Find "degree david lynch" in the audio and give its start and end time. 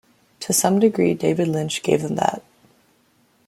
0.79-1.83